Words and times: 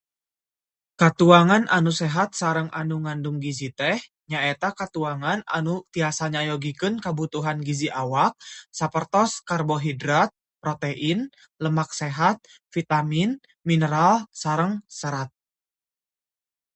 Katuangan 1.01 1.63
anu 1.77 1.91
sehat 2.01 2.29
sareng 2.41 2.69
anu 2.81 2.95
ngandung 3.05 3.37
gizi 3.43 3.69
teh 3.79 3.97
nyaeta 4.31 4.69
katuangan 4.79 5.39
anu 5.57 5.73
tiasa 5.93 6.25
nyayogikeun 6.33 6.95
kabutuhan 7.05 7.59
gizi 7.67 7.87
awak, 8.01 8.31
sapertos 8.79 9.31
karbohidrat, 9.49 10.29
protein, 10.63 11.19
lemak 11.63 11.89
sehat, 12.01 12.37
vitamin, 12.73 13.29
mineral, 13.69 14.15
sareng 14.41 14.73
serat. 14.99 15.29